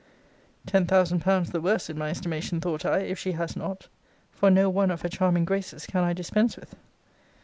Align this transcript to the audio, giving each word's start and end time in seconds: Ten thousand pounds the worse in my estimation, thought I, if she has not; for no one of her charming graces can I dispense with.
Ten 0.65 0.87
thousand 0.87 1.19
pounds 1.19 1.51
the 1.51 1.61
worse 1.61 1.87
in 1.87 1.95
my 1.95 2.09
estimation, 2.09 2.59
thought 2.59 2.85
I, 2.87 3.01
if 3.01 3.19
she 3.19 3.33
has 3.33 3.55
not; 3.55 3.87
for 4.31 4.49
no 4.49 4.67
one 4.67 4.89
of 4.89 5.03
her 5.03 5.09
charming 5.09 5.45
graces 5.45 5.85
can 5.85 6.03
I 6.03 6.11
dispense 6.11 6.57
with. 6.57 6.75